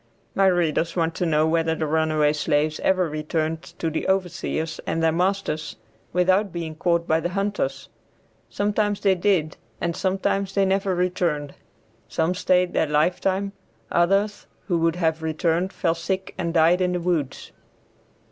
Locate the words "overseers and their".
4.07-5.11